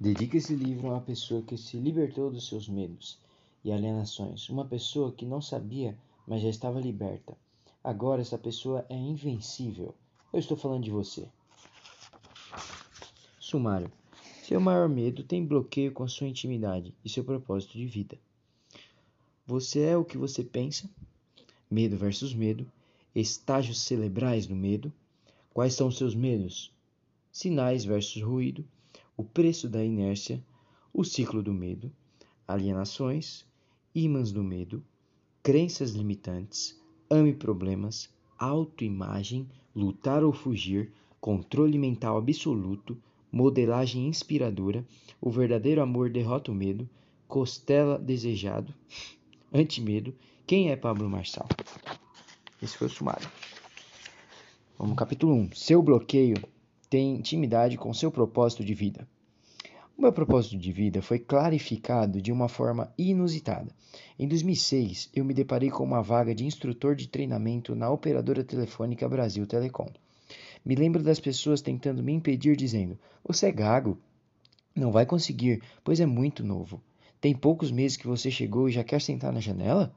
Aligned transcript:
Dedica 0.00 0.38
esse 0.38 0.54
livro 0.54 0.86
a 0.88 0.94
uma 0.94 1.00
pessoa 1.02 1.42
que 1.42 1.58
se 1.58 1.76
libertou 1.76 2.30
dos 2.30 2.48
seus 2.48 2.66
medos 2.66 3.18
e 3.62 3.70
alienações, 3.70 4.48
uma 4.48 4.64
pessoa 4.64 5.12
que 5.12 5.26
não 5.26 5.42
sabia, 5.42 5.94
mas 6.26 6.40
já 6.40 6.48
estava 6.48 6.80
liberta. 6.80 7.36
Agora 7.84 8.22
essa 8.22 8.38
pessoa 8.38 8.86
é 8.88 8.96
invencível. 8.96 9.94
Eu 10.32 10.38
estou 10.38 10.56
falando 10.56 10.84
de 10.84 10.90
você. 10.90 11.28
Sumário. 13.38 13.92
Seu 14.42 14.58
maior 14.58 14.88
medo 14.88 15.22
tem 15.22 15.44
bloqueio 15.44 15.92
com 15.92 16.08
sua 16.08 16.28
intimidade 16.28 16.94
e 17.04 17.08
seu 17.10 17.22
propósito 17.22 17.74
de 17.74 17.84
vida. 17.84 18.18
Você 19.46 19.80
é 19.80 19.98
o 19.98 20.04
que 20.04 20.16
você 20.16 20.42
pensa? 20.42 20.88
Medo 21.70 21.98
versus 21.98 22.32
medo. 22.32 22.66
Estágios 23.14 23.82
cerebrais 23.82 24.46
do 24.46 24.56
medo. 24.56 24.90
Quais 25.52 25.74
são 25.74 25.90
seus 25.90 26.14
medos? 26.14 26.72
Sinais 27.30 27.84
versus 27.84 28.22
ruído. 28.22 28.64
O 29.20 29.22
preço 29.22 29.68
da 29.68 29.84
inércia. 29.84 30.42
O 30.94 31.04
ciclo 31.04 31.42
do 31.42 31.52
medo. 31.52 31.92
Alienações. 32.48 33.44
Ímãs 33.94 34.32
do 34.32 34.42
medo. 34.42 34.82
Crenças 35.42 35.90
limitantes. 35.90 36.80
Ame 37.10 37.34
problemas. 37.34 38.08
Autoimagem. 38.38 39.46
Lutar 39.76 40.24
ou 40.24 40.32
fugir. 40.32 40.90
Controle 41.20 41.76
mental 41.76 42.16
absoluto 42.16 42.96
modelagem 43.30 44.08
inspiradora, 44.08 44.82
o 45.20 45.30
verdadeiro 45.30 45.82
amor 45.82 46.08
derrota 46.08 46.50
o 46.50 46.54
medo, 46.54 46.88
costela 47.28 47.98
desejado, 47.98 48.74
antimedo, 49.52 50.14
quem 50.46 50.70
é 50.70 50.76
Pablo 50.76 51.10
Marçal? 51.10 51.46
Esse 52.62 52.78
foi 52.78 52.86
o 52.86 52.90
sumário. 52.90 53.30
Vamos 54.78 54.96
capítulo 54.96 55.34
1. 55.34 55.52
Seu 55.52 55.82
bloqueio 55.82 56.42
tem 56.90 57.14
intimidade 57.14 57.78
com 57.78 57.94
seu 57.94 58.10
propósito 58.10 58.64
de 58.64 58.74
vida. 58.74 59.06
O 59.96 60.02
meu 60.02 60.12
propósito 60.12 60.58
de 60.58 60.72
vida 60.72 61.00
foi 61.00 61.20
clarificado 61.20 62.20
de 62.20 62.32
uma 62.32 62.48
forma 62.48 62.92
inusitada. 62.98 63.70
Em 64.18 64.26
2006, 64.26 65.08
eu 65.14 65.24
me 65.24 65.32
deparei 65.32 65.70
com 65.70 65.84
uma 65.84 66.02
vaga 66.02 66.34
de 66.34 66.44
instrutor 66.44 66.96
de 66.96 67.06
treinamento 67.06 67.76
na 67.76 67.88
operadora 67.88 68.42
telefônica 68.42 69.08
Brasil 69.08 69.46
Telecom. 69.46 69.86
Me 70.64 70.74
lembro 70.74 71.00
das 71.00 71.20
pessoas 71.20 71.62
tentando 71.62 72.02
me 72.02 72.12
impedir, 72.12 72.56
dizendo: 72.56 72.98
Você 73.24 73.46
é 73.46 73.52
gago. 73.52 73.96
Não 74.74 74.90
vai 74.90 75.06
conseguir, 75.06 75.62
pois 75.84 76.00
é 76.00 76.06
muito 76.06 76.44
novo. 76.44 76.82
Tem 77.20 77.36
poucos 77.36 77.70
meses 77.70 77.96
que 77.96 78.06
você 78.06 78.32
chegou 78.32 78.68
e 78.68 78.72
já 78.72 78.82
quer 78.82 79.00
sentar 79.00 79.32
na 79.32 79.40
janela? 79.40 79.94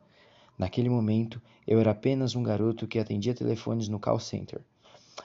Naquele 0.59 0.89
momento, 0.89 1.41
eu 1.65 1.79
era 1.79 1.89
apenas 1.89 2.35
um 2.35 2.43
garoto 2.43 2.87
que 2.87 2.99
atendia 2.99 3.33
telefones 3.33 3.87
no 3.87 3.99
call 3.99 4.19
center. 4.19 4.61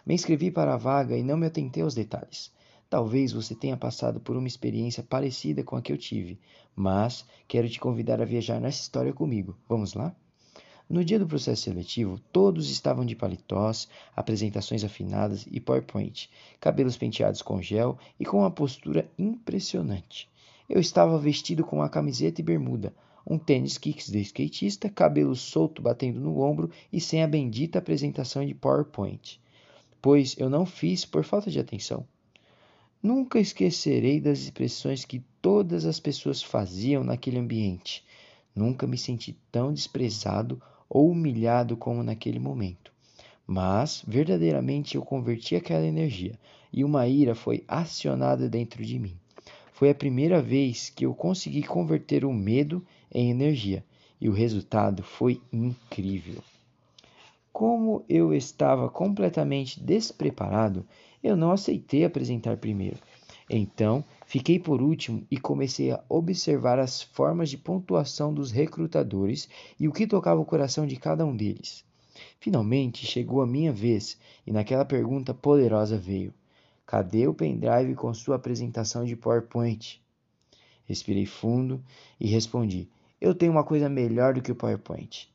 Me 0.05 0.15
inscrevi 0.15 0.51
para 0.51 0.75
a 0.75 0.77
vaga 0.77 1.17
e 1.17 1.23
não 1.23 1.37
me 1.37 1.47
atentei 1.47 1.83
aos 1.83 1.95
detalhes. 1.95 2.51
Talvez 2.91 3.33
você 3.33 3.55
tenha 3.55 3.77
passado 3.77 4.19
por 4.19 4.37
uma 4.37 4.49
experiência 4.49 5.03
parecida 5.03 5.63
com 5.63 5.77
a 5.77 5.83
que 5.83 5.93
eu 5.93 5.99
tive, 5.99 6.39
mas 6.75 7.27
quero 7.47 7.69
te 7.69 7.79
convidar 7.79 8.21
a 8.21 8.25
viajar 8.25 8.61
nessa 8.61 8.81
história 8.81 9.13
comigo. 9.13 9.57
Vamos 9.69 9.95
lá? 9.95 10.15
No 10.89 11.05
dia 11.05 11.19
do 11.19 11.27
processo 11.27 11.65
seletivo, 11.65 12.19
todos 12.33 12.71
estavam 12.71 13.05
de 13.05 13.15
paletós, 13.15 13.89
apresentações 14.17 14.85
afinadas 14.85 15.47
e 15.51 15.61
PowerPoint, 15.61 16.31
cabelos 16.59 16.97
penteados 16.97 17.43
com 17.43 17.61
gel 17.61 17.99
e 18.19 18.25
com 18.25 18.39
uma 18.39 18.51
postura 18.51 19.07
impressionante. 19.19 20.31
Eu 20.67 20.81
estava 20.81 21.19
vestido 21.19 21.63
com 21.63 21.77
uma 21.77 21.91
camiseta 21.91 22.41
e 22.41 22.45
bermuda, 22.45 22.95
um 23.27 23.39
tênis 23.39 23.77
kicks 23.77 24.11
de 24.11 24.21
skatista, 24.21 24.89
cabelo 24.89 25.37
solto 25.37 25.83
batendo 25.83 26.21
no 26.21 26.41
ombro 26.41 26.71
e 26.91 26.99
sem 26.99 27.23
a 27.23 27.29
bendita 27.29 27.79
apresentação 27.79 28.47
de 28.47 28.55
PowerPoint, 28.55 29.39
pois 30.01 30.37
eu 30.39 30.49
não 30.49 30.65
fiz 30.65 31.05
por 31.05 31.25
falta 31.25 31.51
de 31.51 31.59
atenção. 31.59 32.07
Nunca 33.03 33.39
esquecerei 33.39 34.21
das 34.21 34.41
expressões 34.41 35.05
que 35.05 35.23
todas 35.41 35.85
as 35.85 36.01
pessoas 36.01 36.43
faziam 36.43 37.05
naquele 37.05 37.39
ambiente. 37.39 38.05
Nunca 38.55 38.87
me 38.87 38.99
senti 38.99 39.37
tão 39.53 39.73
desprezado 39.73 40.61
ou 40.89 41.11
humilhado 41.11 41.77
como 41.77 42.03
naquele 42.03 42.39
momento. 42.39 42.93
Mas, 43.47 44.03
verdadeiramente, 44.07 44.97
eu 44.97 45.03
converti 45.03 45.55
aquela 45.55 45.87
energia 45.87 46.39
e 46.73 46.85
uma 46.85 47.07
ira 47.07 47.35
foi 47.35 47.65
acionada 47.67 48.49
dentro 48.49 48.85
de 48.85 48.99
mim. 48.99 49.17
Foi 49.73 49.91
a 49.91 49.95
primeira 49.95 50.43
vez 50.43 50.91
que 50.91 51.07
eu 51.07 51.15
consegui 51.15 51.63
converter 51.63 52.25
o 52.25 52.33
medo 52.33 52.85
em 53.15 53.31
energia 53.31 53.85
e 54.21 54.29
o 54.29 54.33
resultado 54.33 55.03
foi 55.03 55.41
incrível. 55.53 56.43
Como 57.59 58.05
eu 58.09 58.33
estava 58.33 58.89
completamente 58.89 59.83
despreparado, 59.83 60.87
eu 61.21 61.37
não 61.37 61.51
aceitei 61.51 62.05
apresentar 62.05 62.57
primeiro. 62.59 62.99
Então, 63.51 64.05
Fiquei 64.29 64.59
por 64.59 64.83
último 64.83 65.27
e 65.31 65.39
comecei 65.39 65.91
a 65.91 66.05
observar 66.07 66.79
as 66.79 67.01
formas 67.01 67.49
de 67.49 67.57
pontuação 67.57 68.33
dos 68.35 68.51
recrutadores 68.51 69.49
e 69.81 69.89
o 69.89 69.93
que 69.93 70.07
tocava 70.07 70.39
o 70.39 70.45
coração 70.45 70.87
de 70.87 70.97
cada 70.97 71.25
um 71.25 71.35
deles. 71.35 71.83
Finalmente 72.39 73.07
chegou 73.07 73.41
a 73.41 73.47
minha 73.47 73.73
vez 73.73 74.19
e 74.47 74.53
naquela 74.53 74.85
pergunta 74.85 75.33
poderosa 75.33 75.97
veio: 75.97 76.35
Cadê 76.85 77.27
o 77.27 77.33
pendrive 77.33 77.95
com 77.95 78.13
sua 78.13 78.37
apresentação 78.37 79.07
de 79.07 79.17
PowerPoint? 79.17 79.99
Respirei 80.85 81.25
fundo 81.25 81.83
e 82.21 82.27
respondi: 82.27 82.87
Eu 83.19 83.35
tenho 83.35 83.53
uma 83.53 83.65
coisa 83.65 83.89
melhor 83.89 84.35
do 84.35 84.43
que 84.43 84.53
o 84.53 84.57
PowerPoint. 84.57 85.27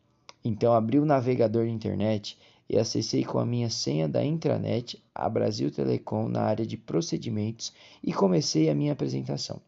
Então 0.44 0.74
abri 0.74 1.00
o 1.00 1.06
navegador 1.06 1.66
de 1.66 1.72
internet 1.72 2.38
e 2.70 2.78
acessei 2.78 3.24
com 3.24 3.40
a 3.40 3.46
minha 3.46 3.70
senha 3.70 4.08
da 4.08 4.24
intranet 4.24 5.02
a 5.14 5.30
Brasil 5.30 5.72
Telecom 5.72 6.28
na 6.28 6.42
área 6.42 6.66
de 6.66 6.76
procedimentos 6.76 7.74
e 8.04 8.12
comecei 8.14 8.70
a 8.70 8.76
minha 8.76 8.94
apresentação. 8.94 9.62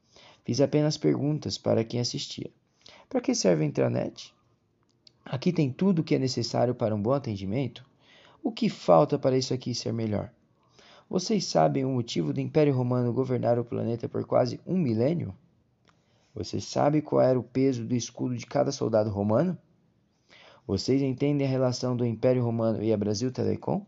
Fiz 0.43 0.59
apenas 0.59 0.97
perguntas 0.97 1.57
para 1.57 1.83
quem 1.83 1.99
assistia. 1.99 2.49
Para 3.09 3.21
que 3.21 3.33
serve 3.33 3.63
a 3.63 3.67
intranet? 3.67 4.33
Aqui 5.23 5.51
tem 5.51 5.71
tudo 5.71 5.99
o 5.99 6.03
que 6.03 6.15
é 6.15 6.19
necessário 6.19 6.75
para 6.75 6.93
um 6.93 7.01
bom 7.01 7.13
atendimento? 7.13 7.85
O 8.43 8.51
que 8.51 8.69
falta 8.69 9.17
para 9.17 9.37
isso 9.37 9.53
aqui 9.53 9.73
ser 9.73 9.91
melhor? 9.91 10.31
Vocês 11.09 11.45
sabem 11.45 11.85
o 11.85 11.89
motivo 11.89 12.33
do 12.33 12.41
Império 12.41 12.75
Romano 12.75 13.13
governar 13.13 13.57
o 13.57 13.65
planeta 13.65 14.09
por 14.09 14.25
quase 14.25 14.59
um 14.65 14.77
milênio? 14.77 15.33
Você 16.33 16.59
sabe 16.59 17.01
qual 17.01 17.21
era 17.21 17.39
o 17.39 17.43
peso 17.43 17.85
do 17.85 17.95
escudo 17.95 18.35
de 18.35 18.45
cada 18.45 18.71
soldado 18.71 19.09
romano? 19.09 19.57
Vocês 20.67 20.99
entendem 20.99 21.45
a 21.45 21.49
relação 21.49 21.95
do 21.95 22.03
Império 22.03 22.43
Romano 22.43 22.81
e 22.81 22.91
a 22.91 22.97
Brasil 22.97 23.31
Telecom? 23.31 23.85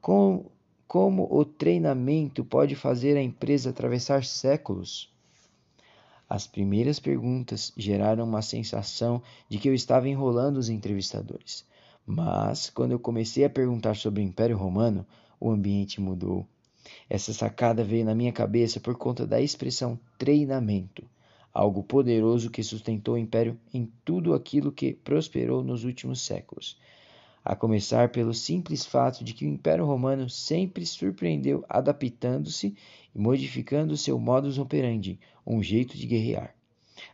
Com, 0.00 0.50
como 0.88 1.28
o 1.30 1.44
treinamento 1.44 2.44
pode 2.44 2.74
fazer 2.74 3.16
a 3.16 3.22
empresa 3.22 3.70
atravessar 3.70 4.24
séculos? 4.24 5.14
As 6.28 6.48
primeiras 6.48 6.98
perguntas 6.98 7.72
geraram 7.76 8.24
uma 8.24 8.42
sensação 8.42 9.22
de 9.48 9.58
que 9.58 9.68
eu 9.68 9.74
estava 9.74 10.08
enrolando 10.08 10.56
os 10.56 10.68
entrevistadores. 10.68 11.64
Mas, 12.04 12.68
quando 12.68 12.90
eu 12.90 12.98
comecei 12.98 13.44
a 13.44 13.50
perguntar 13.50 13.94
sobre 13.94 14.20
o 14.20 14.24
Império 14.24 14.56
Romano, 14.56 15.06
o 15.38 15.48
ambiente 15.48 16.00
mudou. 16.00 16.44
Essa 17.08 17.32
sacada 17.32 17.84
veio 17.84 18.04
na 18.04 18.16
minha 18.16 18.32
cabeça 18.32 18.80
por 18.80 18.96
conta 18.96 19.24
da 19.24 19.40
expressão 19.40 19.96
treinamento 20.18 21.04
algo 21.52 21.82
poderoso 21.82 22.50
que 22.50 22.62
sustentou 22.62 23.14
o 23.14 23.18
império 23.18 23.58
em 23.72 23.90
tudo 24.04 24.34
aquilo 24.34 24.72
que 24.72 24.94
prosperou 24.94 25.62
nos 25.62 25.84
últimos 25.84 26.20
séculos. 26.20 26.78
A 27.44 27.56
começar 27.56 28.10
pelo 28.10 28.32
simples 28.32 28.86
fato 28.86 29.24
de 29.24 29.34
que 29.34 29.44
o 29.44 29.48
Império 29.48 29.84
Romano 29.84 30.30
sempre 30.30 30.86
surpreendeu 30.86 31.64
adaptando-se 31.68 32.76
e 33.14 33.18
modificando 33.18 33.96
seu 33.96 34.18
modus 34.18 34.58
operandi, 34.58 35.18
um 35.44 35.62
jeito 35.62 35.96
de 35.96 36.06
guerrear. 36.06 36.54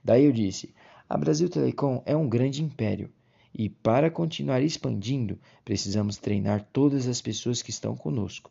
Daí 0.05 0.25
eu 0.25 0.33
disse: 0.33 0.75
a 1.09 1.17
Brasil 1.17 1.49
Telecom 1.49 2.03
é 2.05 2.15
um 2.15 2.29
grande 2.29 2.63
império 2.63 3.11
e, 3.55 3.71
para 3.71 4.11
continuar 4.11 4.63
expandindo, 4.63 5.39
precisamos 5.65 6.19
treinar 6.19 6.69
todas 6.71 7.09
as 7.09 7.23
pessoas 7.23 7.63
que 7.63 7.71
estão 7.71 7.97
conosco. 7.97 8.51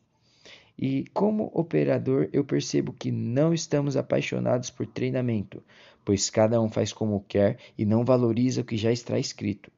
E 0.79 1.05
como 1.13 1.49
operador, 1.53 2.29
eu 2.31 2.45
percebo 2.45 2.93
que 2.93 3.11
não 3.11 3.53
estamos 3.53 3.97
apaixonados 3.97 4.69
por 4.69 4.85
treinamento, 4.85 5.63
pois 6.05 6.29
cada 6.29 6.61
um 6.61 6.69
faz 6.69 6.93
como 6.93 7.25
quer 7.27 7.57
e 7.77 7.83
não 7.83 8.05
valoriza 8.05 8.61
o 8.61 8.63
que 8.63 8.77
já 8.77 8.91
está 8.91 9.17
escrito. 9.17 9.71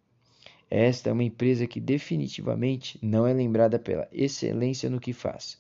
Esta 0.70 1.10
é 1.10 1.14
uma 1.14 1.24
empresa 1.24 1.66
que 1.66 1.80
definitivamente 1.80 3.00
não 3.02 3.26
é 3.26 3.34
lembrada 3.34 3.80
pela 3.80 4.08
excelência 4.12 4.90
no 4.90 5.00
que 5.00 5.14
faz. 5.14 5.58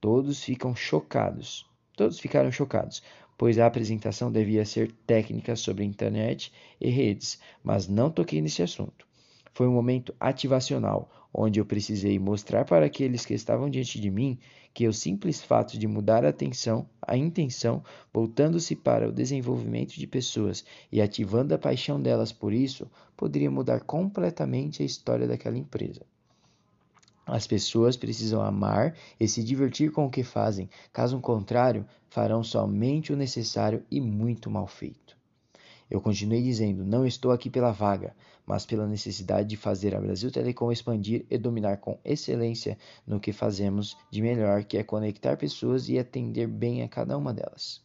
Todos 0.00 0.42
ficam 0.42 0.74
chocados. 0.74 1.64
Todos 1.96 2.18
ficaram 2.18 2.50
chocados, 2.50 3.02
pois 3.38 3.58
a 3.58 3.66
apresentação 3.66 4.32
devia 4.32 4.64
ser 4.64 4.92
técnica 5.06 5.54
sobre 5.54 5.84
internet 5.84 6.52
e 6.80 6.90
redes, 6.90 7.40
mas 7.62 7.86
não 7.86 8.10
toquei 8.10 8.42
nesse 8.42 8.62
assunto. 8.62 9.06
Foi 9.54 9.66
um 9.66 9.72
momento 9.72 10.14
ativacional, 10.18 11.10
onde 11.32 11.60
eu 11.60 11.66
precisei 11.66 12.18
mostrar 12.18 12.64
para 12.64 12.86
aqueles 12.86 13.26
que 13.26 13.34
estavam 13.34 13.68
diante 13.68 14.00
de 14.00 14.10
mim 14.10 14.38
que 14.74 14.88
o 14.88 14.92
simples 14.92 15.42
fato 15.42 15.78
de 15.78 15.86
mudar 15.86 16.24
a 16.24 16.30
atenção, 16.30 16.88
a 17.00 17.16
intenção, 17.16 17.82
voltando-se 18.12 18.74
para 18.74 19.08
o 19.08 19.12
desenvolvimento 19.12 19.92
de 19.92 20.06
pessoas 20.06 20.64
e 20.90 21.00
ativando 21.00 21.54
a 21.54 21.58
paixão 21.58 22.00
delas 22.00 22.32
por 22.32 22.52
isso, 22.52 22.90
poderia 23.16 23.50
mudar 23.50 23.80
completamente 23.80 24.82
a 24.82 24.86
história 24.86 25.26
daquela 25.26 25.58
empresa. 25.58 26.00
As 27.26 27.46
pessoas 27.46 27.96
precisam 27.96 28.42
amar 28.42 28.96
e 29.20 29.28
se 29.28 29.44
divertir 29.44 29.92
com 29.92 30.06
o 30.06 30.10
que 30.10 30.24
fazem, 30.24 30.68
caso 30.92 31.20
contrário, 31.20 31.86
farão 32.08 32.42
somente 32.42 33.12
o 33.12 33.16
necessário 33.16 33.84
e 33.90 34.00
muito 34.00 34.50
mal 34.50 34.66
feito. 34.66 35.21
Eu 35.92 36.00
continuei 36.00 36.42
dizendo: 36.42 36.86
não 36.86 37.06
estou 37.06 37.32
aqui 37.32 37.50
pela 37.50 37.70
vaga, 37.70 38.16
mas 38.46 38.64
pela 38.64 38.86
necessidade 38.86 39.46
de 39.46 39.58
fazer 39.58 39.94
a 39.94 40.00
Brasil 40.00 40.30
Telecom 40.30 40.72
expandir 40.72 41.26
e 41.28 41.36
dominar 41.36 41.76
com 41.76 41.98
excelência 42.02 42.78
no 43.06 43.20
que 43.20 43.30
fazemos 43.30 43.94
de 44.10 44.22
melhor, 44.22 44.64
que 44.64 44.78
é 44.78 44.82
conectar 44.82 45.36
pessoas 45.36 45.90
e 45.90 45.98
atender 45.98 46.46
bem 46.46 46.82
a 46.82 46.88
cada 46.88 47.14
uma 47.18 47.34
delas. 47.34 47.82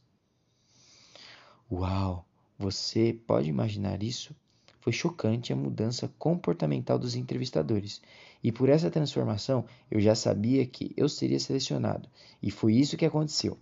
Uau! 1.70 2.26
Você 2.58 3.12
pode 3.28 3.50
imaginar 3.50 4.02
isso? 4.02 4.34
Foi 4.80 4.94
chocante 4.94 5.52
a 5.52 5.56
mudança 5.58 6.10
comportamental 6.18 6.98
dos 6.98 7.14
entrevistadores, 7.14 8.02
e 8.42 8.54
por 8.54 8.70
essa 8.70 8.90
transformação 8.90 9.66
eu 9.92 10.00
já 10.00 10.16
sabia 10.16 10.66
que 10.66 10.94
eu 10.96 11.10
seria 11.10 11.42
selecionado, 11.42 12.08
e 12.42 12.52
foi 12.52 12.74
isso 12.76 12.96
que 12.96 13.06
aconteceu. 13.06 13.58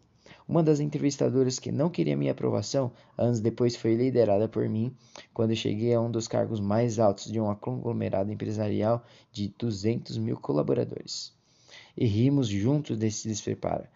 Uma 0.48 0.62
das 0.62 0.80
entrevistadoras 0.80 1.58
que 1.58 1.72
não 1.72 1.90
queria 1.90 2.16
minha 2.16 2.32
aprovação, 2.32 2.92
anos 3.18 3.40
depois 3.40 3.76
foi 3.76 3.96
liderada 3.96 4.48
por 4.48 4.70
mim 4.70 4.96
quando 5.34 5.56
cheguei 5.56 5.94
a 5.94 6.00
um 6.00 6.12
dos 6.12 6.28
cargos 6.28 6.60
mais 6.60 7.00
altos 7.00 7.32
de 7.32 7.40
um 7.40 7.54
conglomerado 7.56 8.32
empresarial 8.32 9.04
de 9.32 9.48
200 9.58 10.20
mil 10.20 10.38
colaboradores. 10.38 11.34
E 11.98 12.06
rimos 12.06 12.48
juntos 12.48 12.98
desse 12.98 13.28
despreparo, 13.28 13.88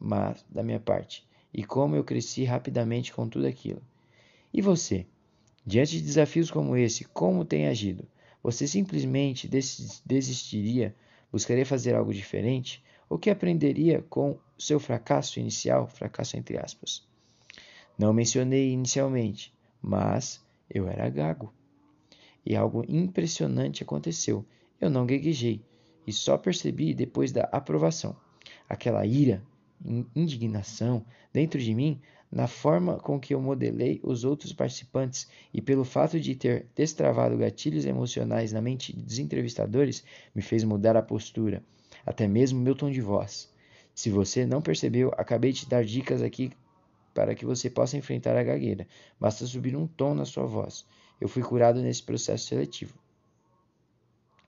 mas 0.00 0.42
da 0.48 0.62
minha 0.62 0.80
parte, 0.80 1.26
e 1.52 1.62
como 1.62 1.94
eu 1.94 2.02
cresci 2.02 2.44
rapidamente 2.44 3.12
com 3.12 3.28
tudo 3.28 3.46
aquilo. 3.46 3.82
E 4.52 4.62
você? 4.62 5.06
Diante 5.66 5.98
de 5.98 6.02
desafios 6.02 6.50
como 6.50 6.76
esse, 6.76 7.04
como 7.04 7.44
tem 7.44 7.66
agido? 7.66 8.06
Você 8.42 8.66
simplesmente 8.66 9.48
desistiria? 10.04 10.94
Buscaria 11.30 11.66
fazer 11.66 11.94
algo 11.94 12.12
diferente? 12.12 12.82
O 13.08 13.18
que 13.18 13.30
aprenderia 13.30 14.02
com 14.02 14.38
seu 14.58 14.80
fracasso 14.80 15.38
inicial, 15.38 15.86
fracasso 15.86 16.36
entre 16.36 16.58
aspas? 16.58 17.06
Não 17.98 18.12
mencionei 18.12 18.70
inicialmente, 18.70 19.54
mas 19.80 20.44
eu 20.68 20.88
era 20.88 21.08
gago. 21.08 21.52
E 22.44 22.56
algo 22.56 22.84
impressionante 22.88 23.82
aconteceu. 23.82 24.44
Eu 24.80 24.90
não 24.90 25.06
gaguejei 25.06 25.62
e 26.06 26.12
só 26.12 26.36
percebi 26.36 26.94
depois 26.94 27.32
da 27.32 27.44
aprovação. 27.44 28.16
Aquela 28.68 29.06
ira, 29.06 29.42
indignação 30.14 31.04
dentro 31.32 31.60
de 31.60 31.74
mim 31.74 32.00
na 32.30 32.48
forma 32.48 32.98
com 32.98 33.20
que 33.20 33.32
eu 33.32 33.40
modelei 33.40 34.00
os 34.02 34.24
outros 34.24 34.52
participantes 34.52 35.28
e 35.52 35.62
pelo 35.62 35.84
fato 35.84 36.18
de 36.18 36.34
ter 36.34 36.66
destravado 36.74 37.38
gatilhos 37.38 37.84
emocionais 37.84 38.52
na 38.52 38.60
mente 38.60 38.92
dos 38.92 39.20
entrevistadores, 39.20 40.02
me 40.34 40.42
fez 40.42 40.64
mudar 40.64 40.96
a 40.96 41.02
postura, 41.02 41.62
até 42.04 42.26
mesmo 42.26 42.60
meu 42.60 42.74
tom 42.74 42.90
de 42.90 43.00
voz. 43.00 43.52
Se 43.94 44.10
você 44.10 44.44
não 44.44 44.60
percebeu, 44.60 45.12
acabei 45.16 45.52
de 45.52 45.66
dar 45.66 45.84
dicas 45.84 46.22
aqui 46.22 46.52
para 47.14 47.34
que 47.34 47.44
você 47.44 47.70
possa 47.70 47.96
enfrentar 47.96 48.36
a 48.36 48.42
gagueira. 48.42 48.86
Basta 49.20 49.46
subir 49.46 49.76
um 49.76 49.86
tom 49.86 50.14
na 50.14 50.24
sua 50.24 50.46
voz. 50.46 50.84
Eu 51.20 51.28
fui 51.28 51.42
curado 51.42 51.80
nesse 51.80 52.02
processo 52.02 52.46
seletivo. 52.46 52.94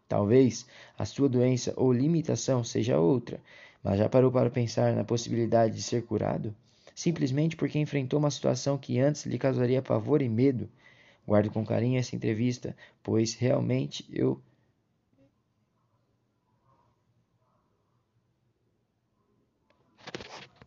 Talvez 0.09 0.67
a 0.99 1.05
sua 1.05 1.29
doença 1.29 1.73
ou 1.77 1.93
limitação 1.93 2.63
seja 2.63 2.99
outra, 2.99 3.41
mas 3.83 3.99
já 3.99 4.09
parou 4.09 4.31
para 4.31 4.51
pensar 4.51 4.95
na 4.95 5.05
possibilidade 5.05 5.75
de 5.75 5.83
ser 5.83 6.05
curado? 6.05 6.55
simplesmente 6.97 7.55
porque 7.57 7.79
enfrentou 7.79 8.19
uma 8.19 8.31
situação 8.31 8.79
que 8.79 8.99
antes 8.99 9.27
lhe 9.27 9.39
causaria 9.39 9.83
pavor 9.83 10.23
e 10.23 10.29
medo. 10.31 10.67
Guardo 11.29 11.51
com 11.51 11.65
carinho 11.65 11.99
essa 11.99 12.17
entrevista, 12.17 12.75
pois 13.03 13.35
realmente 13.35 14.07
eu 14.11 14.41